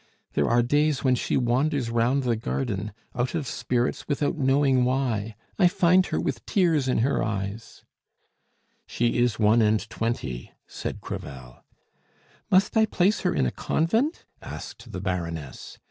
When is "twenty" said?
9.91-10.53